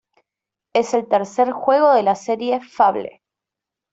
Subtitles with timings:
[0.73, 3.21] Es el tercer juego de la serie "Fable".